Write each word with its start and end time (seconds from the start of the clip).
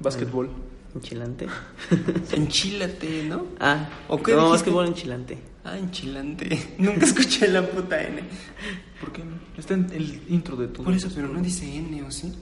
Básquetbol. 0.00 0.50
Enchilante. 0.94 1.46
Enchilate, 2.32 3.24
¿no? 3.24 3.46
Ah, 3.60 3.88
¿O 4.08 4.22
qué 4.22 4.32
no, 4.32 4.38
dijiste? 4.38 4.52
básquetbol 4.70 4.86
enchilante. 4.86 5.38
Ah, 5.64 5.76
enchilante. 5.78 6.74
Nunca 6.78 7.04
escuché 7.06 7.48
la 7.48 7.66
puta 7.68 8.02
N. 8.02 8.22
¿Por 9.00 9.12
qué 9.12 9.24
no? 9.24 9.32
Está 9.58 9.74
en 9.74 9.90
el 9.92 10.22
intro 10.28 10.56
de 10.56 10.68
todo. 10.68 10.84
Por 10.84 10.94
eso, 10.94 11.10
pero 11.14 11.28
no 11.28 11.40
dice 11.40 11.66
N, 11.76 12.02
¿o 12.02 12.10
sí? 12.10 12.32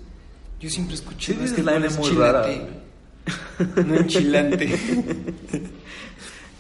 Yo 0.61 0.71
siempre 0.71 0.95
escuché 0.95 1.33
Sí, 1.35 1.39
dices 1.41 1.65
la 1.65 1.75
N 1.77 1.87
básquetbol 1.87 2.13
muy 2.13 2.21
rara. 2.23 2.47
No 3.87 3.95
enchilante. 3.97 4.79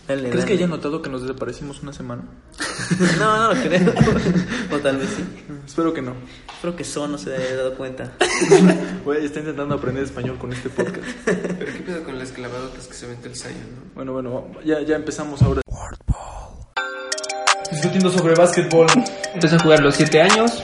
Dale, 0.08 0.30
¿Crees 0.30 0.44
que 0.44 0.52
haya 0.52 0.66
notado 0.66 1.00
que 1.00 1.08
nos 1.08 1.22
desaparecimos 1.22 1.82
una 1.82 1.92
semana? 1.92 2.24
No, 3.18 3.36
no 3.38 3.54
lo 3.54 3.62
creo. 3.62 3.94
o 4.72 4.78
tal 4.78 4.98
vez 4.98 5.08
sí. 5.10 5.24
Espero 5.66 5.94
que 5.94 6.02
no. 6.02 6.12
Espero 6.54 6.76
que 6.76 6.84
Son 6.84 7.12
no 7.12 7.18
se 7.18 7.34
haya 7.34 7.56
dado 7.56 7.74
cuenta. 7.74 8.12
Güey, 9.04 9.26
está 9.26 9.40
intentando 9.40 9.74
aprender 9.74 10.02
español 10.04 10.38
con 10.38 10.52
este 10.52 10.70
podcast. 10.70 11.06
Pero 11.24 11.72
qué 11.72 11.82
pedo 11.84 12.04
con 12.04 12.18
las 12.18 12.30
clavadotas 12.32 12.86
que 12.86 12.94
se 12.94 13.04
aventó 13.04 13.28
el 13.28 13.36
Zion, 13.36 13.54
¿no? 13.54 13.94
Bueno, 13.94 14.12
bueno, 14.12 14.46
ya, 14.64 14.80
ya 14.80 14.96
empezamos 14.96 15.42
ahora. 15.42 15.60
Discutiendo 17.70 18.10
sobre 18.10 18.34
básquetbol. 18.34 18.86
Empezó 19.34 19.56
a 19.56 19.58
jugar 19.58 19.80
a 19.80 19.82
los 19.82 19.96
7 19.96 20.22
años. 20.22 20.62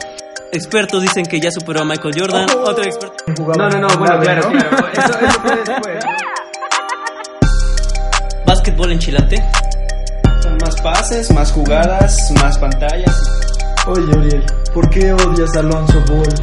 Expertos 0.53 1.03
dicen 1.03 1.27
que 1.27 1.39
ya 1.39 1.51
superó 1.51 1.83
a 1.83 1.85
Michael 1.85 2.15
Jordan. 2.19 2.49
Otro 2.51 2.83
experto. 2.83 3.17
No, 3.39 3.69
no, 3.69 3.79
no, 3.79 3.89
bueno, 3.99 4.21
claro, 4.21 4.51
claro. 4.51 4.89
Eso, 4.93 5.19
eso 5.21 5.41
fue 5.41 5.57
después. 5.57 6.05
Básquetbol 8.47 8.93
enchilante. 8.93 9.37
Son 10.43 10.57
más 10.57 10.81
pases, 10.81 11.31
más 11.33 11.53
jugadas, 11.53 12.33
más 12.41 12.59
pantallas. 12.59 13.17
Oye, 13.87 14.03
Uriel, 14.17 14.45
¿por 14.75 14.89
qué 14.91 15.13
odias 15.13 15.57
a 15.57 15.61
Alonso 15.61 16.01
Ball? 16.09 16.35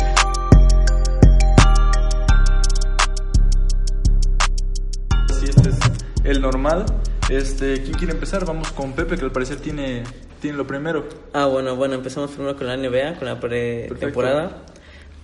Este 5.44 5.69
es 5.69 5.75
el 6.23 6.42
normal. 6.42 6.86
Este, 7.30 7.81
¿quién 7.81 7.94
quiere 7.94 8.14
empezar? 8.14 8.45
Vamos 8.45 8.72
con 8.72 8.94
Pepe, 8.94 9.17
que 9.17 9.25
al 9.25 9.31
parecer 9.31 9.58
tiene, 9.58 10.03
tiene 10.42 10.58
lo 10.58 10.66
primero. 10.66 11.08
Ah, 11.34 11.45
bueno, 11.45 11.75
bueno, 11.75 11.96
empezamos 11.96 12.31
primero 12.31 12.56
con 12.56 12.68
la 12.68 12.78
NBA, 12.78 13.18
con 13.19 13.28
la 13.28 13.40
pretemporada. 13.40 14.63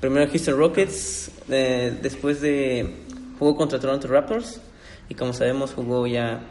Primero 0.01 0.29
Houston 0.29 0.57
Rockets, 0.57 1.31
eh, 1.49 1.97
después 2.01 2.41
de 2.41 3.03
jugó 3.39 3.55
contra 3.55 3.79
Toronto 3.79 4.07
Raptors 4.09 4.59
y 5.07 5.15
como 5.15 5.31
sabemos 5.33 5.71
jugó 5.73 6.05
ya 6.07 6.41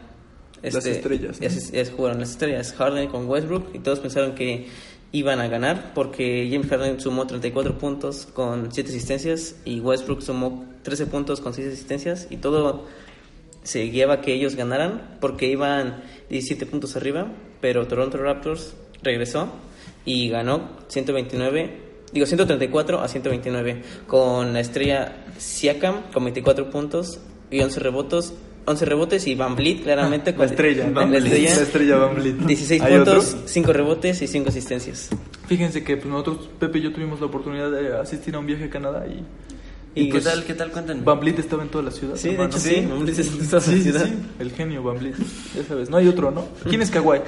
este, 0.63 0.75
Las 0.77 0.85
estrellas, 0.87 1.39
Ya, 1.39 1.49
¿no? 1.49 1.55
se- 1.55 1.71
ya 1.77 1.85
se 1.85 1.91
jugaron 1.91 2.19
las 2.19 2.31
estrellas, 2.31 2.73
Harden 2.77 3.09
con 3.09 3.27
Westbrook 3.29 3.69
y 3.75 3.79
todos 3.79 3.99
pensaron 3.99 4.33
que 4.33 4.69
iban 5.13 5.39
a 5.39 5.47
ganar 5.47 5.93
porque 5.93 6.49
James 6.51 6.67
Harden 6.67 6.99
sumó 6.99 7.27
34 7.27 7.77
puntos 7.77 8.25
con 8.25 8.71
7 8.71 8.89
asistencias 8.89 9.55
y 9.63 9.79
Westbrook 9.79 10.23
sumó 10.23 10.65
13 10.81 11.05
puntos 11.05 11.39
con 11.39 11.53
6 11.53 11.67
asistencias 11.67 12.27
y 12.31 12.37
todo 12.37 12.87
se 13.61 13.83
guiaba 13.83 14.21
que 14.21 14.33
ellos 14.33 14.55
ganaran 14.55 15.17
porque 15.21 15.47
iban 15.47 16.03
17 16.29 16.65
puntos 16.65 16.95
arriba, 16.95 17.27
pero 17.61 17.87
Toronto 17.87 18.17
Raptors 18.17 18.73
regresó 19.03 19.49
y 20.03 20.29
ganó 20.29 20.69
129, 20.87 21.77
digo 22.11 22.25
134 22.25 22.99
a 22.99 23.07
129 23.07 23.83
con 24.07 24.51
la 24.51 24.61
estrella 24.61 25.25
Siakam 25.37 26.11
con 26.11 26.23
24 26.23 26.71
puntos 26.71 27.19
y 27.51 27.61
11 27.61 27.79
rebotes, 27.81 28.33
11 28.65 28.85
rebotes 28.85 29.27
y 29.27 29.35
Van 29.35 29.55
Vliet 29.55 29.83
claramente 29.83 30.31
La 30.31 30.37
con 30.37 30.45
estrella, 30.45 30.87
¿no? 30.87 31.05
la 31.05 31.17
estrella, 31.17 31.55
La 31.55 31.61
estrella 31.61 31.95
Van 31.97 32.15
Vliet. 32.15 32.35
16 32.35 32.81
¿Hay 32.81 32.95
puntos, 32.95 33.33
otro? 33.33 33.47
5 33.47 33.73
rebotes 33.73 34.21
y 34.21 34.27
5 34.27 34.49
asistencias. 34.49 35.09
Fíjense 35.47 35.83
que 35.83 35.97
pues, 35.97 36.07
nosotros, 36.07 36.49
Pepe 36.59 36.79
y 36.79 36.81
yo 36.83 36.93
tuvimos 36.93 37.19
la 37.19 37.25
oportunidad 37.27 37.71
de 37.71 37.97
asistir 37.97 38.35
a 38.35 38.39
un 38.39 38.45
viaje 38.45 38.65
a 38.65 38.69
Canadá 38.69 39.05
y, 39.07 39.23
¿Y, 39.95 40.05
pues, 40.11 40.23
qué 40.23 40.29
tal, 40.31 40.43
qué 40.43 40.53
tal? 40.55 40.71
Cuéntanos. 40.71 41.05
Van 41.05 41.19
Vliet 41.19 41.37
estaba 41.37 41.61
en 41.61 41.69
toda 41.69 41.83
la 41.83 41.91
ciudad. 41.91 42.15
Sí, 42.15 42.29
de 42.29 42.33
hermano. 42.33 42.49
hecho 42.49 42.59
sí, 42.59 42.85
Van 42.89 42.99
Vliet 43.03 43.19
está 43.19 43.33
en 43.43 43.47
toda 43.49 43.59
la 43.59 43.65
Sí, 43.67 43.75
sí, 43.77 43.83
ciudad. 43.83 44.05
sí, 44.05 44.13
el 44.39 44.51
genio 44.51 44.81
Van 44.83 44.97
Vliet, 44.97 45.15
ya 45.55 45.63
sabes, 45.63 45.89
no 45.89 45.97
hay 45.97 46.07
otro, 46.07 46.31
¿no? 46.31 46.45
¿Quién 46.67 46.81
es 46.81 46.89
Kawhi? 46.89 47.19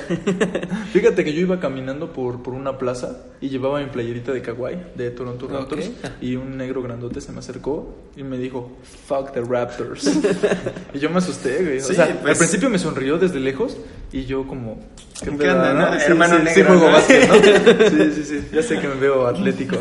Fíjate 0.94 1.24
que 1.24 1.34
yo 1.34 1.42
iba 1.42 1.60
caminando 1.60 2.12
por, 2.12 2.42
por 2.42 2.54
una 2.54 2.78
plaza 2.78 3.18
y 3.40 3.50
llevaba 3.50 3.80
mi 3.82 3.86
playerita 3.88 4.32
de 4.32 4.42
Kawhi, 4.42 4.78
de 4.96 5.12
Toronto 5.12 5.48
Raptors, 5.48 5.92
y 6.22 6.36
un 6.36 6.58
negro 6.58 6.82
grandote 6.82 7.22
se 7.22 7.32
me 7.32 7.40
acercó 7.40 7.96
y 8.16 8.24
me 8.24 8.38
dijo, 8.38 8.72
fuck 9.08 9.32
the 9.32 9.42
Raptors. 9.42 10.10
y 10.94 11.00
yo 11.00 11.10
me 11.10 11.18
asusté, 11.18 11.64
güey. 11.64 11.80
Sí, 11.82 11.92
o 11.92 11.96
sea, 11.96 12.08
pues. 12.20 12.32
al 12.32 12.38
principio 12.38 12.70
me 12.70 12.80
sonrió 12.80 13.18
desde 13.18 13.40
lejos 13.40 13.78
y 14.12 14.26
yo 14.26 14.48
como... 14.48 14.80
¿Qué 15.24 15.32
pedo, 15.32 15.54
onda, 15.54 15.74
no? 15.74 15.94
Sí, 16.00 16.06
Hermano 16.08 16.38
sí, 16.38 16.44
negro, 16.44 16.54
Sí, 16.54 16.62
juego 16.64 16.86
¿no? 16.88 16.92
básquet, 16.92 17.28
¿no? 17.28 17.36
Sí, 17.90 18.12
sí, 18.16 18.24
sí, 18.26 18.48
ya 18.52 18.62
sé 18.62 18.80
que 18.80 18.88
me 18.88 18.96
veo 18.96 19.28
atlético. 19.28 19.78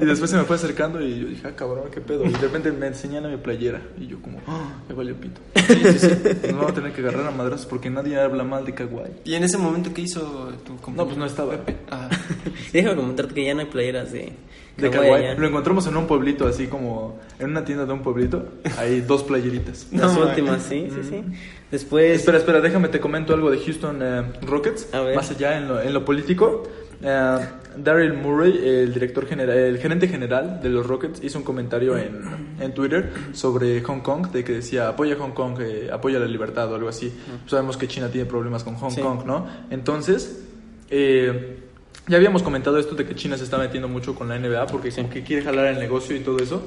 Y 0.00 0.04
después 0.04 0.30
se 0.30 0.36
me 0.38 0.44
fue 0.44 0.56
acercando 0.56 1.00
y 1.02 1.20
yo 1.20 1.26
dije, 1.28 1.46
ah, 1.46 1.52
cabrón, 1.54 1.84
qué 1.92 2.00
pedo. 2.00 2.24
Y 2.24 2.30
de 2.30 2.38
repente 2.38 2.72
me 2.72 2.86
enseñan 2.86 3.26
a 3.26 3.28
mi 3.28 3.36
playera 3.36 3.82
y 4.00 4.06
yo 4.06 4.20
como, 4.22 4.40
ah, 4.46 4.74
me 4.88 4.94
valió 4.94 5.14
pito. 5.16 5.40
Sí, 5.66 5.74
sí, 5.74 5.98
sí. 5.98 6.08
Nos 6.44 6.52
vamos 6.52 6.70
a 6.70 6.74
tener 6.74 6.92
que 6.92 7.00
agarrar 7.02 7.26
a 7.26 7.30
madrazos 7.30 7.66
porque 7.66 7.90
nadie 7.90 8.18
habla 8.18 8.44
mal 8.44 8.64
de 8.64 8.74
Kawhi. 8.74 9.10
¿Y 9.24 9.34
en 9.34 9.44
ese 9.44 9.58
momento 9.58 9.92
qué 9.92 10.02
hizo 10.02 10.20
tu 10.64 10.76
compañero? 10.76 11.02
No, 11.02 11.06
pues 11.06 11.18
no 11.18 11.26
estaba. 11.26 11.54
Ah, 11.90 12.08
Déjame 12.72 12.96
comentarte 12.96 13.34
que 13.34 13.44
ya 13.44 13.54
no 13.54 13.60
hay 13.60 13.66
playeras 13.66 14.12
de 14.12 14.32
De 14.76 14.88
allá. 14.88 15.34
Lo 15.34 15.46
encontramos 15.46 15.86
en 15.86 15.96
un 15.96 16.06
pueblito, 16.06 16.46
así 16.46 16.66
como 16.66 17.18
en 17.38 17.50
una 17.50 17.64
tienda 17.64 17.86
de 17.86 17.92
un 17.92 18.02
pueblito. 18.02 18.46
Hay 18.78 19.00
dos 19.06 19.22
playeritas. 19.22 19.86
Las 19.92 20.14
No, 20.14 20.26
últimas, 20.26 20.62
sí, 20.62 20.88
sí, 20.90 21.00
sí. 21.08 21.24
Después. 21.70 22.16
Espera, 22.20 22.38
espera, 22.38 22.60
déjame 22.60 22.88
te 22.88 23.00
comento 23.00 23.32
algo 23.34 23.50
de 23.50 23.58
Houston 23.58 23.98
eh, 24.02 24.22
Rockets. 24.42 24.92
A 24.94 25.00
ver. 25.00 25.16
Más 25.16 25.30
allá 25.30 25.56
en 25.58 25.68
lo, 25.68 25.80
en 25.80 25.92
lo 25.94 26.04
político. 26.04 26.62
Eh, 27.02 27.38
Daryl 27.78 28.14
Murray, 28.14 28.58
el 28.66 28.94
director 28.94 29.26
general, 29.26 29.56
el 29.58 29.78
gerente 29.78 30.08
general 30.08 30.60
de 30.62 30.70
los 30.70 30.86
Rockets, 30.86 31.22
hizo 31.22 31.38
un 31.38 31.44
comentario 31.44 31.96
en, 31.98 32.20
en 32.58 32.72
Twitter 32.72 33.12
sobre 33.32 33.82
Hong 33.82 34.00
Kong, 34.00 34.30
de 34.30 34.42
que 34.44 34.54
decía 34.54 34.88
apoya 34.88 35.14
Hong 35.18 35.32
Kong, 35.32 35.58
eh, 35.60 35.90
apoya 35.92 36.18
la 36.18 36.24
libertad 36.26 36.72
o 36.72 36.74
algo 36.76 36.88
así. 36.88 37.12
Sabemos 37.46 37.76
que 37.76 37.86
China 37.86 38.08
tiene 38.08 38.26
problemas 38.26 38.64
con 38.64 38.76
Hong 38.76 38.90
Sí. 38.92 39.02
Kong, 39.02 39.24
¿no? 39.26 39.46
Entonces, 39.70 40.42
eh, 40.88 41.64
ya 42.08 42.16
habíamos 42.16 42.42
comentado 42.42 42.78
esto 42.78 42.94
de 42.94 43.04
que 43.04 43.14
China 43.14 43.36
se 43.38 43.44
está 43.44 43.58
metiendo 43.58 43.88
mucho 43.88 44.14
con 44.14 44.28
la 44.28 44.38
NBA 44.38 44.66
porque 44.66 44.90
como 44.90 45.10
que 45.10 45.22
quiere 45.22 45.42
jalar 45.42 45.66
el 45.66 45.78
negocio 45.78 46.16
y 46.16 46.20
todo 46.20 46.38
eso. 46.38 46.62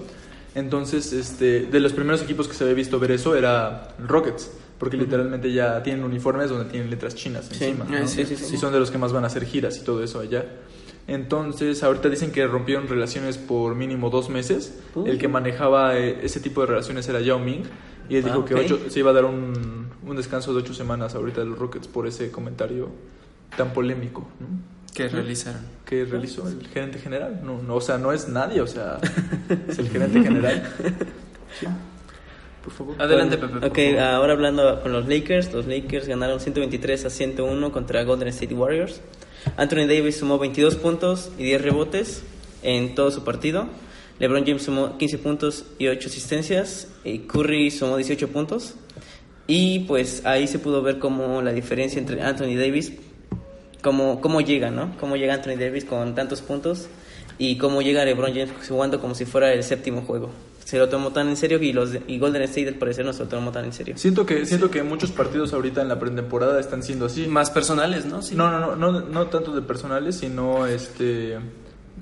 Entonces, 0.55 1.13
este, 1.13 1.61
de 1.67 1.79
los 1.79 1.94
primeros 1.94 2.22
equipos 2.23 2.47
que 2.47 2.53
se 2.55 2.63
había 2.63 2.75
visto 2.75 3.00
ver 3.00 3.11
eso 3.11 3.36
era 3.36 3.89
Rockets, 4.00 4.51
porque 4.80 4.97
literalmente 4.97 5.51
ya 5.53 5.81
tienen 5.83 6.03
uniformes 6.03 6.50
donde 6.50 6.65
tienen 6.65 6.89
letras 6.89 7.13
chinas 7.15 7.45
Sí, 7.51 7.65
encima. 7.65 7.86
ah, 7.89 8.00
¿no? 8.01 8.07
sí, 8.07 8.25
sí, 8.25 8.36
sí. 8.36 8.56
Y 8.56 8.57
son 8.57 8.74
de 8.74 8.80
los 8.80 8.89
que 8.91 8.97
más 8.97 9.13
van 9.13 9.24
a 9.24 9.27
hacer 9.27 9.45
giras 9.45 9.77
y 9.77 9.83
todo 9.83 10.03
eso 10.03 10.19
allá. 10.19 10.45
Entonces, 11.07 11.81
ahorita 11.83 12.09
dicen 12.09 12.31
que 12.31 12.45
rompieron 12.47 12.88
relaciones 12.88 13.38
por 13.38 13.75
mínimo 13.75 14.09
dos 14.09 14.30
meses. 14.30 14.80
Uh. 14.95 15.06
El 15.07 15.18
que 15.18 15.27
manejaba 15.27 15.97
eh, 15.97 16.19
ese 16.24 16.39
tipo 16.39 16.62
de 16.62 16.68
relaciones 16.68 17.07
era 17.09 17.19
Yao 17.19 17.39
Ming. 17.39 17.63
Y 18.09 18.15
él 18.18 18.24
Ah, 18.25 18.27
dijo 18.27 18.45
que 18.45 18.56
ocho- 18.56 18.80
se 18.89 19.00
iba 19.00 19.12
a 19.12 19.13
dar 19.13 19.25
un, 19.25 19.88
un 20.06 20.15
descanso 20.15 20.53
de 20.53 20.59
ocho 20.59 20.74
semanas 20.74 21.15
ahorita 21.15 21.42
de 21.42 21.47
los 21.47 21.57
Rockets 21.59 21.88
por 21.88 22.07
ese 22.07 22.31
comentario 22.31 22.89
tan 23.57 23.71
polémico 23.74 24.27
¿no? 24.39 24.47
¿Qué 24.94 25.07
realizaron? 25.07 25.62
que 25.86 26.06
realizó 26.06 26.47
el 26.47 26.68
gerente 26.68 27.00
general. 27.00 27.41
No, 27.44 27.62
no, 27.62 27.75
o 27.75 27.81
sea, 27.81 27.97
no 27.97 28.12
es 28.12 28.27
nadie, 28.27 28.62
o 28.62 28.68
sea, 28.68 29.00
es 29.68 29.80
el 29.80 29.89
gerente 29.91 30.21
general. 30.21 30.63
Sí. 31.59 31.65
Por 32.63 32.74
favor. 32.74 33.01
Adelante, 33.01 33.38
Pepe. 33.38 33.59
por 33.59 33.65
Ok, 33.69 33.75
favor. 33.77 34.00
ahora 34.00 34.33
hablando 34.33 34.81
con 34.81 34.91
los 34.91 35.07
Lakers. 35.07 35.51
Los 35.53 35.65
Lakers 35.65 36.07
ganaron 36.07 36.39
123 36.39 37.06
a 37.06 37.09
101 37.09 37.71
contra 37.71 38.03
Golden 38.03 38.27
State 38.27 38.53
Warriors. 38.53 39.01
Anthony 39.57 39.88
Davis 39.88 40.18
sumó 40.18 40.38
22 40.38 40.75
puntos 40.75 41.31
y 41.38 41.44
10 41.45 41.62
rebotes 41.62 42.24
en 42.62 42.94
todo 42.94 43.09
su 43.09 43.24
partido. 43.24 43.68
LeBron 44.19 44.45
James 44.45 44.63
sumó 44.63 44.97
15 44.97 45.18
puntos 45.19 45.65
y 45.80 45.88
8 45.88 46.07
asistencias. 46.09 46.89
Y 47.03 47.19
Curry 47.19 47.71
sumó 47.71 47.95
18 47.97 48.27
puntos. 48.27 48.75
Y 49.47 49.80
pues 49.88 50.25
ahí 50.25 50.45
se 50.45 50.59
pudo 50.59 50.81
ver 50.83 51.00
como 51.00 51.42
la 51.42 51.53
diferencia 51.53 51.97
entre 52.00 52.21
Anthony 52.21 52.56
Davis, 52.56 52.92
cómo, 53.81 54.22
cómo 54.22 54.42
llega, 54.42 54.72
¿no? 54.72 54.96
Cómo 55.00 55.16
llega 55.16 55.34
Anthony 55.34 55.58
Davis 55.58 55.86
con 55.86 56.16
tantos 56.16 56.42
puntos 56.42 56.88
y 57.38 57.58
cómo 57.58 57.81
llega 57.81 58.06
LeBron 58.06 58.34
James 58.34 58.52
jugando 58.68 59.00
como 59.00 59.16
si 59.16 59.26
fuera 59.26 59.54
el 59.54 59.64
séptimo 59.64 60.02
juego. 60.02 60.30
Se 60.66 60.78
lo 60.78 60.88
tomó 60.88 61.12
tan 61.12 61.30
en 61.30 61.36
serio 61.36 61.58
y, 61.60 61.74
los, 61.74 61.92
y 62.08 62.20
Golden 62.20 62.44
State 62.44 62.68
al 62.68 62.76
parecer 62.76 63.04
no 63.04 63.12
se 63.12 63.24
lo 63.24 63.30
tomó 63.30 63.52
tan 63.52 63.66
en 63.66 63.74
serio. 63.74 63.98
Siento 63.98 64.26
que, 64.26 64.46
siento 64.46 64.70
que 64.70 64.84
muchos 64.84 65.12
partidos 65.12 65.52
ahorita 65.54 65.81
en 65.81 65.88
la 65.88 65.98
pretemporada 65.98 66.60
están 66.60 66.84
siendo 66.84 67.08
así. 67.08 67.26
Más 67.26 67.50
personales, 67.50 68.06
¿no? 68.06 68.22
Sí. 68.22 68.36
No, 68.36 68.52
no, 68.52 68.76
no, 68.76 68.92
no, 68.92 69.02
no 69.02 69.28
tanto 69.28 69.52
de 69.56 69.64
personales, 69.64 70.18
sino 70.18 70.68
este 70.68 71.38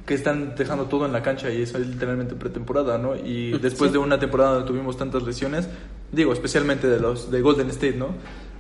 que 0.06 0.14
están 0.14 0.56
dejando 0.56 0.86
todo 0.86 1.06
en 1.06 1.12
la 1.12 1.22
cancha 1.22 1.52
y 1.52 1.62
eso 1.62 1.78
es 1.78 1.88
literalmente 1.88 2.36
pretemporada, 2.36 2.98
¿no? 2.98 3.16
Y 3.16 3.58
después 3.62 3.92
de 3.92 4.00
una 4.00 4.20
temporada 4.20 4.56
donde 4.56 4.68
tuvimos 4.68 4.98
tantas 4.98 5.24
lesiones, 5.24 5.68
digo, 6.12 6.34
especialmente 6.34 6.88
de 6.88 7.00
los 7.00 7.32
de 7.32 7.42
Golden 7.42 7.70
State, 7.70 7.96
¿no? 7.96 8.16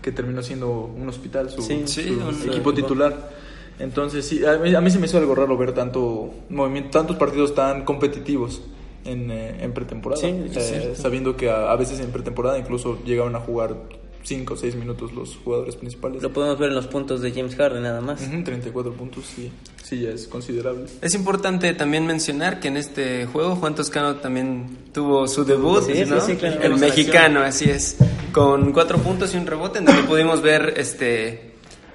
Que 0.07 0.13
terminó 0.13 0.42
siendo 0.42 0.86
un 0.86 1.09
hospital 1.09 1.50
su, 1.50 1.62
Sí, 1.62 1.81
su 1.86 2.01
sí, 2.01 2.09
un 2.12 2.50
equipo 2.50 2.74
titular. 2.74 3.30
Entonces, 3.77 4.25
sí, 4.25 4.45
a 4.45 4.57
mí, 4.57 4.74
a 4.74 4.80
mí 4.80 4.89
se 4.89 5.00
me 5.00 5.06
hizo 5.06 5.18
algo 5.18 5.36
raro 5.36 5.57
ver 5.57 5.74
tanto 5.74 6.33
movimiento, 6.48 6.92
tantos 6.92 7.18
partidos 7.18 7.54
tan 7.54 7.83
competitivos 7.83 8.62
en, 9.04 9.30
eh, 9.30 9.57
en 9.62 9.74
pretemporada, 9.74 10.21
Sí, 10.21 10.27
Eh, 10.56 10.94
sabiendo 10.95 11.36
que 11.36 11.50
a, 11.50 11.69
a 11.71 11.75
veces 11.75 12.00
en 12.00 12.09
pretemporada 12.12 12.57
incluso 12.57 13.04
llegaban 13.04 13.36
a 13.36 13.42
jugar 13.42 13.75
5 14.24 14.54
o 14.54 14.58
6 14.58 14.75
minutos 14.75 15.14
los 15.14 15.38
jugadores 15.44 15.75
principales. 15.78 16.22
Lo 16.22 16.34
podemos 16.34 16.60
ver 16.60 16.69
en 16.69 16.75
los 16.75 16.88
puntos 16.88 17.22
de 17.22 17.31
James 17.31 17.56
Harden 17.56 17.84
nada 17.84 18.02
más. 18.02 18.22
Ujú, 18.22 18.44
34 18.44 18.94
puntos, 18.94 19.25
sí, 19.25 19.52
sí, 19.84 20.02
ya 20.02 20.10
es 20.10 20.28
considerable. 20.28 20.86
Es 21.02 21.14
importante 21.16 21.74
también 21.74 22.06
mencionar 22.06 22.60
que 22.60 22.68
en 22.68 22.78
este 22.78 23.25
juego 23.25 23.56
Juan 23.56 23.75
Toscano 23.75 24.16
también 24.18 24.78
tuvo 24.94 25.28
su 25.28 25.46
debut, 25.46 25.84
Sí, 25.86 25.94
sí, 25.96 26.06
¿no? 26.06 26.19
sí, 26.22 26.36
claro. 26.36 26.62
el 26.62 26.75
mexicano, 26.75 27.40
así 27.42 27.69
es, 27.69 27.98
con 28.34 28.74
cuatro 28.74 28.98
puntos 28.98 29.34
y 29.34 29.38
un 29.38 29.46
rebote, 29.48 29.80
en 29.80 29.86
donde 29.86 30.04
pudimos 30.04 30.42
ver 30.42 30.74
este 30.78 31.54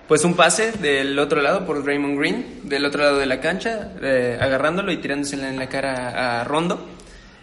pues 0.08 0.24
un 0.24 0.34
pase 0.34 0.72
del 0.72 1.18
otro 1.18 1.40
lado 1.40 1.64
por 1.64 1.84
Raymond 1.86 2.18
Green, 2.18 2.44
del 2.64 2.84
otro 2.84 3.02
lado 3.02 3.18
de 3.18 3.24
la 3.26 3.40
cancha, 3.40 3.92
eh, 4.02 4.36
agarrándolo 4.38 4.92
y 4.92 4.98
tirándosela 4.98 5.48
en 5.48 5.56
la 5.58 5.68
cara 5.70 6.40
a 6.40 6.44
Rondo 6.44 6.84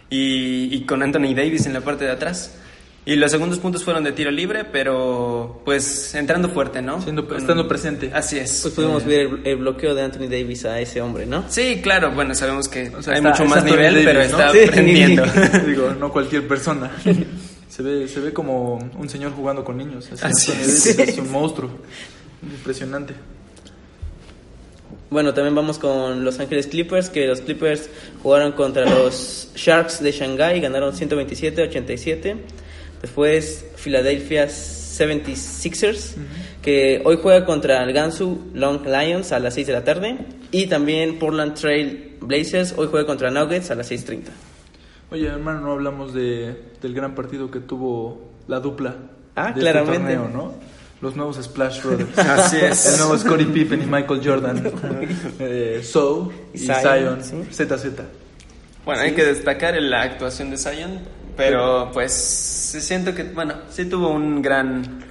y, 0.08 0.72
y 0.74 0.84
con 0.84 1.02
Anthony 1.02 1.34
Davis 1.34 1.66
en 1.66 1.72
la 1.72 1.80
parte 1.80 2.04
de 2.04 2.12
atrás. 2.12 2.54
Y 3.06 3.16
los 3.16 3.30
segundos 3.30 3.58
puntos 3.58 3.82
fueron 3.82 4.04
de 4.04 4.12
tiro 4.12 4.30
libre, 4.30 4.64
pero 4.64 5.62
pues 5.64 6.14
entrando 6.14 6.50
fuerte, 6.50 6.82
¿no? 6.82 7.00
Siendo- 7.00 7.34
estando 7.34 7.66
presente. 7.66 8.10
Así 8.14 8.38
es. 8.38 8.60
Pues 8.62 8.74
pudimos 8.74 9.04
ver 9.06 9.20
el, 9.20 9.40
el 9.46 9.56
bloqueo 9.56 9.94
de 9.94 10.02
Anthony 10.02 10.28
Davis 10.28 10.66
a 10.66 10.78
ese 10.80 11.00
hombre, 11.00 11.24
¿no? 11.24 11.44
Sí, 11.48 11.80
claro, 11.82 12.12
bueno, 12.12 12.34
sabemos 12.34 12.68
que 12.68 12.90
O 12.90 13.02
sea, 13.02 13.14
hay 13.14 13.18
está- 13.20 13.30
mucho 13.30 13.44
más 13.46 13.64
nivel, 13.64 13.94
Davis, 13.94 14.04
pero 14.06 14.18
¿no? 14.18 14.24
está 14.26 14.52
Sí. 14.52 14.58
aprendiendo. 14.68 15.24
Digo, 15.66 15.90
no 15.98 16.12
cualquier 16.12 16.46
persona. 16.46 16.90
Se 17.70 17.84
ve, 17.84 18.08
se 18.08 18.18
ve 18.20 18.32
como 18.32 18.74
un 18.98 19.08
señor 19.08 19.32
jugando 19.32 19.64
con 19.64 19.78
niños. 19.78 20.10
Así, 20.20 20.50
es. 20.52 20.96
Davis 20.96 21.08
es 21.14 21.18
un 21.18 21.30
monstruo. 21.30 21.70
Impresionante. 22.42 23.14
Bueno, 25.08 25.32
también 25.34 25.54
vamos 25.54 25.78
con 25.78 26.24
Los 26.24 26.38
Ángeles 26.40 26.66
Clippers, 26.66 27.10
que 27.10 27.26
los 27.26 27.40
Clippers 27.40 27.88
jugaron 28.22 28.52
contra 28.52 28.84
los 28.84 29.50
Sharks 29.54 30.02
de 30.02 30.12
Shanghai, 30.12 30.60
ganaron 30.60 30.92
127-87. 30.92 32.36
Después 33.02 33.64
Philadelphia 33.76 34.46
76ers, 34.46 36.14
que 36.62 37.00
hoy 37.04 37.18
juega 37.22 37.44
contra 37.46 37.82
el 37.82 37.92
Gansu 37.92 38.50
Long 38.54 38.84
Lions 38.84 39.32
a 39.32 39.38
las 39.38 39.54
6 39.54 39.66
de 39.66 39.72
la 39.72 39.84
tarde. 39.84 40.18
Y 40.50 40.66
también 40.66 41.18
Portland 41.18 41.54
Trail 41.54 42.16
Blazers, 42.20 42.74
hoy 42.76 42.88
juega 42.90 43.06
contra 43.06 43.30
Nuggets 43.30 43.70
a 43.70 43.74
las 43.74 43.90
6.30. 43.90 44.24
Oye, 45.10 45.26
hermano, 45.26 45.60
no 45.60 45.72
hablamos 45.72 46.12
de, 46.12 46.54
del 46.80 46.94
gran 46.94 47.14
partido 47.14 47.50
que 47.50 47.60
tuvo 47.60 48.30
la 48.46 48.60
dupla. 48.60 48.96
Ah, 49.34 49.52
de 49.52 49.60
claramente. 49.60 50.12
Este 50.12 50.16
torneo, 50.16 50.28
¿no? 50.28 50.54
Los 51.00 51.16
nuevos 51.16 51.36
Splash 51.42 51.82
Brothers. 51.82 52.18
Así 52.18 52.58
es. 52.58 52.92
El 52.92 52.98
nuevo 52.98 53.16
Scottie 53.16 53.46
Pippen 53.46 53.82
y 53.82 53.86
Michael 53.86 54.20
Jordan. 54.22 54.72
eh, 55.38 55.80
So 55.82 56.30
y 56.52 56.58
Zion, 56.58 57.22
Zion. 57.22 57.46
sí. 57.50 57.64
ZZ. 57.64 57.86
Bueno, 58.84 59.00
hay 59.02 59.12
que 59.12 59.24
destacar 59.24 59.80
la 59.80 60.02
actuación 60.02 60.50
de 60.50 60.58
Zion, 60.58 61.00
pero 61.36 61.90
pues 61.92 62.12
siento 62.12 63.14
que, 63.14 63.24
bueno, 63.24 63.54
sí 63.70 63.84
tuvo 63.86 64.08
un 64.10 64.40
gran... 64.42 65.08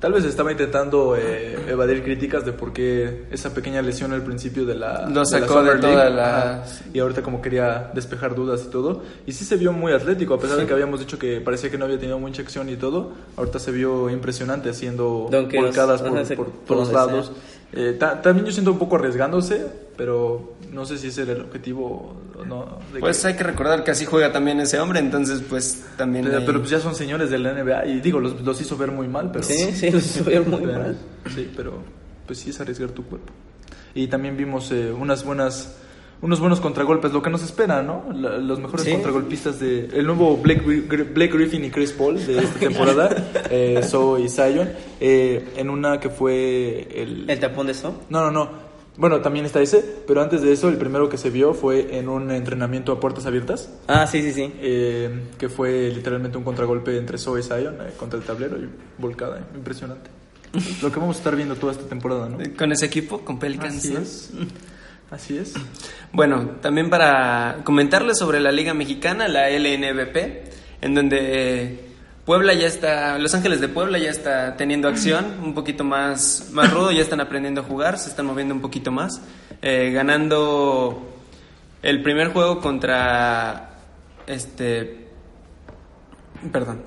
Tal 0.00 0.12
vez 0.12 0.24
estaba 0.24 0.50
intentando 0.50 1.14
eh, 1.16 1.56
evadir 1.68 2.02
críticas 2.02 2.44
de 2.44 2.52
por 2.52 2.72
qué 2.72 3.26
esa 3.30 3.54
pequeña 3.54 3.80
lesión 3.82 4.12
al 4.12 4.22
principio 4.24 4.66
de 4.66 4.74
la. 4.74 5.06
Lo 5.08 5.20
la 5.20 5.24
sacó 5.24 5.54
Summer 5.60 5.74
de 5.76 5.80
toda 5.80 6.10
la- 6.10 6.38
ajá, 6.54 6.64
y 6.92 6.98
ahorita 6.98 7.22
como 7.22 7.40
quería 7.40 7.92
despejar 7.94 8.34
dudas 8.34 8.64
y 8.66 8.70
todo. 8.70 9.04
Y 9.26 9.32
sí 9.32 9.44
se 9.44 9.54
vio 9.56 9.72
muy 9.72 9.92
atlético, 9.92 10.34
a 10.34 10.40
pesar 10.40 10.56
de 10.58 10.66
que 10.66 10.72
habíamos 10.72 10.98
dicho 10.98 11.20
que 11.20 11.40
parecía 11.40 11.70
que 11.70 11.78
no 11.78 11.84
había 11.84 12.00
tenido 12.00 12.18
mucha 12.18 12.42
acción 12.42 12.68
y 12.68 12.74
todo. 12.74 13.12
Ahorita 13.36 13.60
se 13.60 13.70
vio 13.70 14.10
impresionante 14.10 14.70
haciendo 14.70 15.28
volcadas 15.60 16.02
por, 16.02 16.26
sí, 16.26 16.34
por 16.34 16.46
por 16.50 16.76
todos 16.78 16.92
lados. 16.92 17.32
Eh, 17.72 17.96
ta- 17.96 18.20
también 18.20 18.44
yo 18.44 18.50
siento 18.50 18.72
un 18.72 18.80
poco 18.80 18.96
arriesgándose, 18.96 19.64
pero 19.96 20.54
no 20.72 20.84
sé 20.86 20.98
si 20.98 21.08
ese 21.08 21.22
era 21.22 21.32
el 21.32 21.42
objetivo 21.42 22.16
o 22.38 22.44
no. 22.44 22.78
de 22.92 23.00
Pues 23.00 23.20
que- 23.22 23.28
hay 23.28 23.34
que 23.36 23.44
recordar 23.44 23.84
que 23.84 23.90
así 23.92 24.04
juega 24.06 24.32
también 24.32 24.58
ese 24.60 24.80
hombre, 24.80 24.98
entonces 25.00 25.42
pues 25.48 25.84
también... 25.96 26.24
pero, 26.24 26.38
hay- 26.38 26.46
pero 26.46 26.58
pues 26.60 26.70
ya 26.70 26.80
son 26.80 26.94
señores 26.94 27.30
de 27.30 27.38
la 27.38 27.52
NBA 27.52 27.86
y 27.86 28.00
digo, 28.00 28.18
los, 28.20 28.40
los 28.40 28.60
hizo 28.60 28.76
ver 28.76 28.90
muy 28.90 29.06
mal, 29.08 29.30
pero... 29.30 29.44
Sí, 29.44 29.72
sí, 29.72 29.90
los 29.90 30.04
hizo 30.04 30.24
ver 30.24 30.42
muy 30.46 30.60
Pero- 30.62 30.78
mal. 30.78 30.96
Sí, 31.34 31.50
pero 31.56 31.74
pues 32.26 32.38
sí 32.38 32.50
es 32.50 32.60
arriesgar 32.60 32.90
tu 32.90 33.04
cuerpo. 33.04 33.32
Y 33.94 34.06
también 34.06 34.36
vimos 34.36 34.72
eh, 34.72 34.90
unas 34.92 35.24
buenas 35.24 35.76
unos 36.22 36.38
buenos 36.38 36.60
contragolpes, 36.60 37.12
lo 37.12 37.20
que 37.20 37.30
nos 37.30 37.42
espera, 37.42 37.82
¿no? 37.82 38.04
La- 38.14 38.38
los 38.38 38.60
mejores 38.60 38.84
Sí. 38.86 38.92
contragolpistas 38.92 39.58
de 39.58 39.86
el 39.92 40.06
nuevo 40.06 40.36
Blake, 40.36 40.64
Gri- 40.64 41.12
Blake 41.12 41.32
Griffin 41.36 41.64
y 41.64 41.70
Chris 41.70 41.90
Paul 41.92 42.24
de 42.24 42.38
esta 42.38 42.58
temporada, 42.60 43.30
eh, 43.50 43.80
So 43.82 44.18
y 44.20 44.28
Zion, 44.28 44.70
eh, 45.00 45.48
en 45.56 45.68
una 45.68 45.98
que 45.98 46.10
fue 46.10 46.86
el, 47.02 47.28
El 47.28 47.40
tapón 47.40 47.66
de 47.66 47.74
So. 47.74 48.02
no, 48.08 48.20
no, 48.20 48.30
no. 48.30 48.71
Bueno, 48.96 49.20
también 49.20 49.46
está 49.46 49.60
ese, 49.62 49.82
pero 50.06 50.20
antes 50.20 50.42
de 50.42 50.52
eso, 50.52 50.68
el 50.68 50.76
primero 50.76 51.08
que 51.08 51.16
se 51.16 51.30
vio 51.30 51.54
fue 51.54 51.96
en 51.98 52.08
un 52.10 52.30
entrenamiento 52.30 52.92
a 52.92 53.00
puertas 53.00 53.24
abiertas, 53.24 53.70
Ah, 53.88 54.06
sí, 54.06 54.20
sí, 54.22 54.32
sí. 54.32 54.52
eh, 54.60 55.10
que 55.38 55.48
fue 55.48 55.90
literalmente 55.94 56.36
un 56.36 56.44
contragolpe 56.44 56.96
entre 56.98 57.16
Zoe 57.16 57.40
y 57.40 57.42
Zion 57.42 57.76
eh, 57.80 57.92
contra 57.96 58.18
el 58.18 58.24
tablero 58.24 58.58
y 58.58 58.68
volcada, 58.98 59.38
eh, 59.38 59.42
impresionante. 59.54 60.10
Lo 60.82 60.92
que 60.92 61.00
vamos 61.00 61.16
a 61.16 61.18
estar 61.20 61.34
viendo 61.34 61.54
toda 61.56 61.72
esta 61.72 61.84
temporada, 61.86 62.28
¿no? 62.28 62.36
Con 62.58 62.70
ese 62.72 62.84
equipo, 62.84 63.20
con 63.24 63.38
Pelicans. 63.38 63.76
Así 63.78 63.92
¿no? 63.94 64.00
es. 64.00 64.30
Así 65.10 65.38
es. 65.38 65.54
Bueno, 66.12 66.56
también 66.60 66.90
para 66.90 67.60
comentarles 67.64 68.18
sobre 68.18 68.40
la 68.40 68.52
Liga 68.52 68.74
Mexicana, 68.74 69.28
la 69.28 69.48
LNBP, 69.48 70.16
en 70.82 70.94
donde 70.94 71.91
Puebla 72.24 72.54
ya 72.54 72.68
está, 72.68 73.18
Los 73.18 73.34
Ángeles 73.34 73.60
de 73.60 73.68
Puebla 73.68 73.98
ya 73.98 74.10
está 74.10 74.56
teniendo 74.56 74.86
acción, 74.88 75.40
un 75.42 75.54
poquito 75.54 75.82
más, 75.82 76.50
más 76.52 76.72
rudo, 76.72 76.92
ya 76.92 77.02
están 77.02 77.20
aprendiendo 77.20 77.62
a 77.62 77.64
jugar, 77.64 77.98
se 77.98 78.10
están 78.10 78.26
moviendo 78.26 78.54
un 78.54 78.60
poquito 78.60 78.92
más, 78.92 79.20
eh, 79.60 79.90
ganando 79.92 81.12
el 81.82 82.00
primer 82.02 82.28
juego 82.28 82.60
contra 82.60 83.70
este, 84.28 85.08
perdón, 86.52 86.82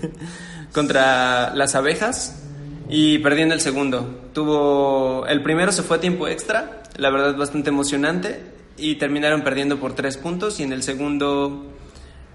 contra 0.72 1.54
las 1.54 1.74
abejas 1.74 2.42
y 2.88 3.18
perdiendo 3.18 3.54
el 3.54 3.60
segundo. 3.60 4.22
Tuvo 4.32 5.26
el 5.26 5.42
primero 5.42 5.72
se 5.72 5.82
fue 5.82 5.98
a 5.98 6.00
tiempo 6.00 6.26
extra, 6.26 6.82
la 6.96 7.10
verdad 7.10 7.36
bastante 7.36 7.68
emocionante 7.68 8.40
y 8.76 8.96
terminaron 8.96 9.42
perdiendo 9.42 9.78
por 9.78 9.94
tres 9.94 10.16
puntos 10.16 10.58
y 10.60 10.62
en 10.62 10.72
el 10.72 10.82
segundo 10.82 11.66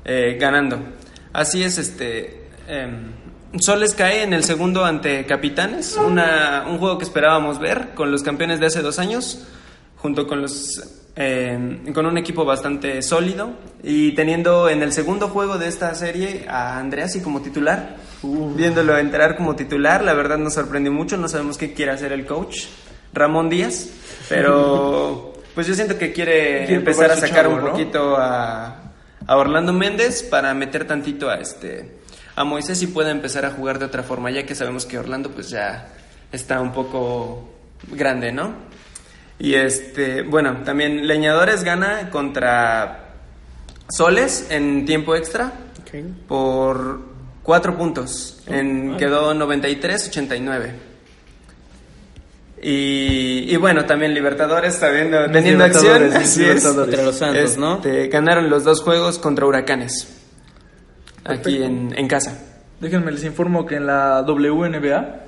eh, 0.06 0.38
ganando. 0.40 0.80
Así 1.34 1.64
es, 1.64 1.78
este 1.78 2.48
em, 2.68 3.12
Soles 3.60 3.96
cae 3.96 4.24
en 4.24 4.34
el 4.34 4.44
segundo 4.44 4.86
ante 4.86 5.26
Capitanes, 5.26 5.98
una, 5.98 6.66
un 6.70 6.78
juego 6.78 6.98
que 6.98 7.04
esperábamos 7.04 7.60
ver 7.60 7.96
con 7.96 8.12
los 8.12 8.22
campeones 8.22 8.60
de 8.60 8.68
hace 8.68 8.82
dos 8.82 9.00
años, 9.00 9.48
junto 9.98 10.28
con 10.28 10.42
los 10.42 10.82
eh, 11.16 11.80
con 11.94 12.06
un 12.06 12.18
equipo 12.18 12.46
bastante 12.46 13.02
sólido 13.02 13.52
y 13.84 14.14
teniendo 14.14 14.70
en 14.70 14.84
el 14.84 14.94
segundo 14.94 15.28
juego 15.28 15.58
de 15.58 15.68
esta 15.68 15.94
serie 15.96 16.46
a 16.48 16.78
Andreassi 16.78 17.22
como 17.22 17.42
titular, 17.42 17.98
viéndolo 18.24 18.98
entrar 18.98 19.36
como 19.36 19.56
titular, 19.56 20.04
la 20.04 20.14
verdad 20.14 20.38
nos 20.38 20.54
sorprendió 20.54 20.92
mucho, 20.92 21.18
no 21.18 21.28
sabemos 21.28 21.58
qué 21.58 21.74
quiere 21.74 21.92
hacer 21.92 22.14
el 22.14 22.26
coach 22.26 22.66
Ramón 23.14 23.50
Díaz, 23.50 23.90
pero 24.30 25.34
pues 25.56 25.68
yo 25.68 25.74
siento 25.74 25.98
que 25.98 26.14
quiere, 26.14 26.60
Quiere 26.60 26.76
empezar 26.76 27.12
a 27.12 27.16
sacar 27.16 27.46
chavo, 27.46 27.56
un 27.56 27.62
¿no? 27.66 27.72
poquito 27.72 28.16
a, 28.16 28.89
a 29.30 29.38
Orlando 29.38 29.74
Méndez 29.74 30.24
para 30.24 30.52
meter 30.56 30.88
tantito 30.88 31.30
a 31.30 31.36
este 31.36 32.00
a 32.36 32.44
Moisés 32.44 32.82
y 32.82 32.88
pueda 32.88 33.12
empezar 33.12 33.46
a 33.46 33.52
jugar 33.52 33.78
de 33.78 33.86
otra 33.86 34.02
forma, 34.02 34.32
ya 34.32 34.44
que 34.44 34.56
sabemos 34.56 34.88
que 34.88 34.98
Orlando 34.98 35.30
pues 35.30 35.52
ya 35.52 35.90
está 36.32 36.60
un 36.60 36.72
poco 36.72 37.48
grande, 37.92 38.32
¿no? 38.32 38.54
Y 39.38 39.54
este, 39.54 40.24
bueno, 40.24 40.64
también 40.66 41.06
Leñadores 41.06 41.64
gana 41.64 42.10
contra 42.10 43.10
Soles 43.88 44.48
en 44.50 44.86
tiempo 44.88 45.16
extra 45.16 45.54
por 46.28 47.00
cuatro 47.44 47.78
puntos. 47.78 48.42
En, 48.48 48.98
quedó 48.98 49.36
93-89. 49.36 50.89
Y, 52.62 53.46
y 53.54 53.56
bueno, 53.58 53.86
también 53.86 54.14
Libertadores, 54.14 54.80
teniendo, 54.80 55.22
Mis 55.24 55.32
teniendo 55.32 55.64
acción. 55.64 56.04
así 56.14 56.24
es. 56.24 56.38
Libertadores. 56.64 56.76
Contra 56.86 57.04
los 57.04 57.16
Santos, 57.16 57.58
¿no? 57.58 57.76
Este, 57.76 58.08
Ganaron 58.10 58.50
los 58.50 58.64
dos 58.66 58.82
juegos 58.82 59.18
contra 59.20 59.46
Huracanes. 59.46 60.16
Aquí 61.24 61.62
en, 61.64 61.94
en 61.98 62.08
casa. 62.08 62.44
Déjenme 62.82 63.12
les 63.12 63.24
informo 63.24 63.66
que 63.66 63.76
en 63.76 63.86
la 63.86 64.22
WNBA, 64.28 65.20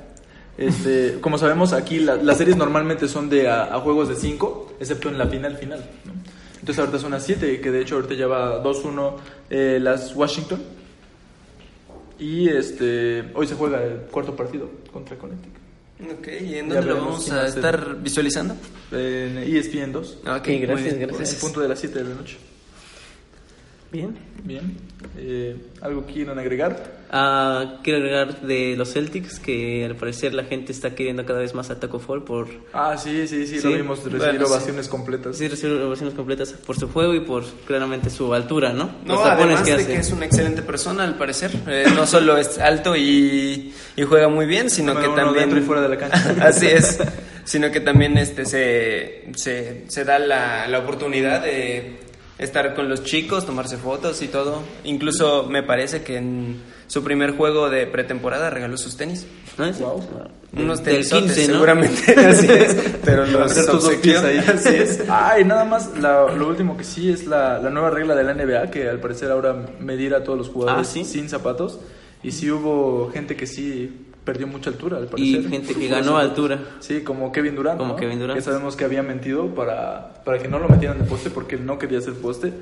este, 0.57 1.17
como 1.21 1.37
sabemos 1.37 1.73
aquí 1.73 1.99
la- 1.99 2.15
las 2.15 2.37
series 2.37 2.57
normalmente 2.57 3.07
son 3.07 3.29
de 3.29 3.49
a, 3.49 3.63
a 3.75 3.79
juegos 3.79 4.09
de 4.09 4.15
5, 4.15 4.73
excepto 4.79 5.09
en 5.09 5.17
la 5.17 5.27
final 5.27 5.57
final. 5.57 5.79
¿no? 6.05 6.11
Entonces 6.59 6.79
ahorita 6.79 6.99
son 6.99 7.13
a 7.13 7.19
7, 7.19 7.59
que 7.61 7.71
de 7.71 7.81
hecho 7.81 7.95
ahorita 7.95 8.13
ya 8.13 8.27
va 8.27 8.61
2-1 8.63 9.13
eh, 9.49 9.79
las 9.81 10.15
Washington. 10.15 10.61
Y 12.19 12.49
este 12.49 13.25
hoy 13.33 13.47
se 13.47 13.55
juega 13.55 13.83
el 13.83 14.01
cuarto 14.11 14.35
partido 14.35 14.69
contra 14.91 15.17
Connecticut. 15.17 15.57
Ok, 16.09 16.27
¿y 16.41 16.55
en 16.55 16.69
dónde 16.69 16.85
lo 16.85 16.95
vamos 16.95 17.31
a 17.31 17.47
estar 17.47 18.01
visualizando? 18.01 18.55
En 18.91 19.37
ESPN 19.37 19.91
2. 19.91 20.17
Ok, 20.25 20.47
gracias, 20.61 20.97
gracias. 20.97 21.33
En 21.33 21.39
punto 21.39 21.61
de 21.61 21.67
las 21.67 21.79
7 21.79 21.99
de 22.03 22.09
la 22.09 22.15
noche. 22.15 22.37
Bien. 23.91 24.15
Bien. 24.43 24.77
Eh, 25.17 25.55
¿Algo 25.81 26.05
quieren 26.05 26.39
agregar? 26.39 27.01
Ah, 27.11 27.79
quiero 27.83 27.99
agregar 27.99 28.39
de 28.41 28.75
los 28.77 28.93
Celtics 28.93 29.37
que 29.39 29.83
al 29.85 29.95
parecer 29.97 30.33
la 30.33 30.45
gente 30.45 30.71
está 30.71 30.95
queriendo 30.95 31.25
cada 31.25 31.39
vez 31.39 31.53
más 31.53 31.69
a 31.69 31.79
Taco 31.79 31.99
Fall 31.99 32.23
por 32.23 32.47
Ah, 32.71 32.95
sí, 32.97 33.27
sí, 33.27 33.45
sí, 33.45 33.59
Sí. 33.59 33.67
lo 33.69 33.75
vimos 33.75 33.99
recibir 33.99 34.19
Bueno, 34.19 34.45
sí. 34.45 34.51
ovaciones 34.53 34.87
completas. 34.87 35.37
sí, 35.37 35.47
recibir 35.49 35.75
ovaciones 35.81 36.15
completas 36.15 36.53
por 36.53 36.79
su 36.79 36.87
juego 36.87 37.13
y 37.13 37.19
por 37.19 37.43
claramente 37.67 38.09
su 38.09 38.33
altura, 38.33 38.71
¿no? 38.71 38.91
No, 39.05 39.15
Los 39.15 39.25
además 39.25 39.61
que 39.61 39.71
de 39.71 39.75
hace. 39.83 39.87
que 39.87 39.95
es 39.99 40.11
una 40.11 40.25
excelente 40.25 40.61
persona, 40.61 41.03
al 41.03 41.17
parecer. 41.17 41.51
Eh, 41.67 41.85
no 41.93 42.07
solo 42.07 42.37
es 42.37 42.57
alto 42.59 42.95
y, 42.95 43.73
y 43.97 44.03
juega 44.03 44.29
muy 44.29 44.45
bien, 44.45 44.69
sino 44.69 44.93
Número 44.93 45.07
que 45.07 45.13
uno 45.13 45.23
también... 45.25 45.49
dentro 45.49 45.59
y 45.59 45.67
fuera 45.67 45.81
de 45.81 45.89
la 45.89 45.97
cancha. 45.97 46.35
Así 46.47 46.67
es. 46.67 46.97
Sino 47.43 47.69
que 47.71 47.81
también 47.81 48.17
este 48.17 48.45
se, 48.45 49.25
se, 49.35 49.83
se 49.89 50.05
da 50.05 50.17
la, 50.17 50.67
la 50.67 50.79
oportunidad 50.79 51.43
de 51.43 51.97
estar 52.41 52.73
con 52.75 52.89
los 52.89 53.03
chicos, 53.03 53.45
tomarse 53.45 53.77
fotos 53.77 54.21
y 54.21 54.27
todo. 54.27 54.61
Incluso 54.83 55.43
me 55.43 55.63
parece 55.63 56.03
que 56.03 56.17
en 56.17 56.61
su 56.87 57.03
primer 57.03 57.37
juego 57.37 57.69
de 57.69 57.87
pretemporada 57.87 58.49
regaló 58.49 58.77
sus 58.77 58.97
tenis. 58.97 59.25
¿No 59.57 59.65
es? 59.65 59.79
Wow. 59.79 60.01
Unos 60.53 60.83
Del 60.83 60.95
tenisotes, 60.95 61.33
15, 61.35 61.47
¿no? 61.47 61.53
seguramente. 61.53 62.11
Así 62.19 62.47
es. 62.51 62.75
Pero 63.05 63.25
los 63.25 63.67
obsequió. 63.69 64.19
ahí. 64.21 64.37
Así 64.39 64.75
es. 64.75 64.99
Ah, 65.09 65.37
y 65.39 65.45
nada 65.45 65.63
más, 65.63 65.97
la- 65.97 66.31
lo 66.33 66.47
último 66.47 66.75
que 66.75 66.83
sí 66.83 67.09
es 67.11 67.25
la, 67.27 67.59
la 67.59 67.69
nueva 67.69 67.89
regla 67.89 68.15
de 68.15 68.23
la 68.23 68.33
NBA, 68.33 68.69
que 68.71 68.89
al 68.89 68.99
parecer 68.99 69.31
ahora 69.31 69.55
medir 69.79 70.13
a 70.15 70.23
todos 70.23 70.37
los 70.37 70.49
jugadores 70.49 70.87
Ah, 70.87 70.91
¿sí? 70.91 71.05
sin 71.05 71.29
zapatos. 71.29 71.79
Y 72.23 72.31
sí 72.31 72.51
hubo 72.51 73.09
gente 73.11 73.35
que 73.35 73.47
sí 73.47 74.07
perdió 74.23 74.47
mucha 74.47 74.69
altura, 74.69 74.97
al 74.97 75.05
Y 75.05 75.07
parecer. 75.07 75.49
gente 75.49 75.73
que 75.75 75.87
ganó 75.87 76.17
altura. 76.17 76.59
Sí, 76.79 77.01
como 77.03 77.31
Kevin 77.31 77.55
Durant. 77.55 77.77
Como 77.77 77.93
¿no? 77.93 77.99
Kevin 77.99 78.19
Durant. 78.19 78.37
Que 78.37 78.43
sabemos 78.43 78.75
que 78.75 78.85
había 78.85 79.03
mentido 79.03 79.53
para, 79.55 80.21
para 80.23 80.39
que 80.39 80.47
no 80.47 80.59
lo 80.59 80.69
metieran 80.69 80.99
de 80.99 81.05
poste 81.05 81.29
porque 81.29 81.55
él 81.55 81.65
no 81.65 81.79
quería 81.79 81.99
hacer 81.99 82.13
poste. 82.13 82.53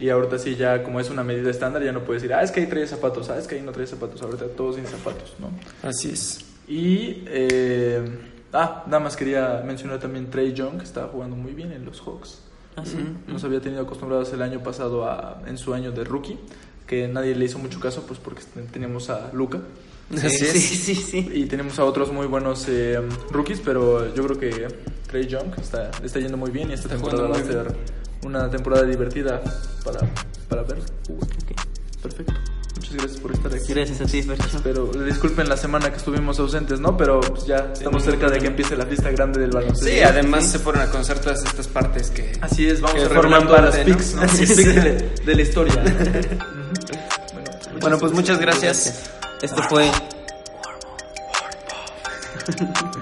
Y 0.00 0.08
ahorita 0.08 0.38
sí, 0.38 0.56
ya 0.56 0.82
como 0.82 0.98
es 1.00 1.10
una 1.10 1.22
medida 1.22 1.50
estándar, 1.50 1.82
ya 1.84 1.92
no 1.92 2.00
puede 2.00 2.18
decir, 2.18 2.34
ah, 2.34 2.42
es 2.42 2.50
que 2.50 2.60
ahí 2.60 2.66
trae 2.66 2.86
zapatos, 2.86 3.28
ah, 3.30 3.38
es 3.38 3.46
que 3.46 3.54
ahí 3.56 3.62
no 3.62 3.72
trae 3.72 3.86
zapatos. 3.86 4.20
Ahorita 4.22 4.46
todos 4.56 4.76
sin 4.76 4.86
zapatos, 4.86 5.34
¿no? 5.38 5.50
Así 5.88 6.10
es. 6.10 6.44
Y, 6.66 7.22
eh, 7.26 8.02
ah, 8.52 8.82
nada 8.86 9.00
más 9.00 9.16
quería 9.16 9.62
mencionar 9.64 10.00
también 10.00 10.30
Trey 10.30 10.52
Young, 10.54 10.78
que 10.78 10.84
estaba 10.84 11.08
jugando 11.08 11.36
muy 11.36 11.52
bien 11.52 11.72
en 11.72 11.84
los 11.84 12.00
Hawks. 12.00 12.40
Ah, 12.74 12.84
sí. 12.84 12.96
Nos 13.28 13.44
había 13.44 13.60
tenido 13.60 13.82
acostumbrados 13.82 14.32
el 14.32 14.40
año 14.42 14.60
pasado 14.62 15.04
a, 15.04 15.42
en 15.46 15.58
su 15.58 15.74
año 15.74 15.92
de 15.92 16.04
rookie, 16.04 16.38
que 16.86 17.06
nadie 17.06 17.34
le 17.36 17.44
hizo 17.44 17.58
mucho 17.58 17.78
caso, 17.78 18.04
pues 18.06 18.18
porque 18.18 18.42
teníamos 18.72 19.10
a 19.10 19.30
Luca 19.32 19.60
Sí, 20.20 20.26
Así 20.26 20.38
sí, 20.38 20.44
es. 20.46 20.80
sí, 20.84 20.94
sí. 20.94 21.30
y 21.32 21.46
tenemos 21.46 21.78
a 21.78 21.84
otros 21.84 22.12
muy 22.12 22.26
buenos 22.26 22.66
eh, 22.68 23.00
rookies, 23.30 23.60
pero 23.64 24.14
yo 24.14 24.24
creo 24.26 24.38
que 24.38 24.68
Trey 25.08 25.26
Young 25.26 25.52
está, 25.60 25.90
está 26.02 26.18
yendo 26.20 26.36
muy 26.36 26.50
bien 26.50 26.70
y 26.70 26.74
esta 26.74 26.88
Está 26.88 26.96
temporada 27.00 27.28
va 27.28 27.36
a 27.38 27.44
ser 27.44 27.74
una 28.24 28.50
temporada 28.50 28.84
divertida 28.84 29.40
para, 29.84 30.00
para 30.48 30.62
ver. 30.62 30.78
Perfecto. 32.02 32.32
Muchas 32.76 32.94
gracias 32.94 33.20
por 33.20 33.32
estar 33.32 33.54
aquí. 33.54 33.72
Gracias 33.74 34.00
a 34.00 34.04
ti, 34.06 34.22
Fercho. 34.22 34.60
Pero 34.62 34.86
disculpen 34.86 35.48
la 35.48 35.56
semana 35.56 35.90
que 35.90 35.96
estuvimos 35.96 36.38
ausentes, 36.40 36.80
¿no? 36.80 36.96
Pero 36.96 37.20
pues, 37.20 37.46
ya 37.46 37.70
estamos 37.72 38.02
cerca 38.02 38.28
de 38.28 38.38
que 38.38 38.46
empiece 38.48 38.76
la 38.76 38.86
fiesta 38.86 39.10
grande 39.10 39.40
del 39.40 39.50
baloncesto. 39.50 39.86
Sí, 39.86 40.00
además 40.00 40.46
se 40.46 40.58
fueron 40.58 40.82
a 40.82 40.86
conocer 40.90 41.18
todas 41.20 41.44
estas 41.44 41.68
partes 41.68 42.10
que... 42.10 42.32
Así 42.40 42.66
es, 42.66 42.80
vamos 42.80 43.02
a 43.02 43.08
forman 43.08 43.46
todas 43.46 43.62
las 43.64 43.84
pics, 43.84 44.14
¿no? 44.14 44.22
Así 44.22 44.40
Los 44.46 44.50
es. 44.50 44.56
pics 44.56 44.74
de, 44.74 45.12
de 45.24 45.34
la 45.34 45.42
historia. 45.42 45.84
Bueno, 47.32 47.80
Bueno, 47.80 47.98
pues 47.98 48.12
muchas 48.12 48.38
gracias. 48.38 49.10
Esto 49.42 49.62
fue 49.64 49.90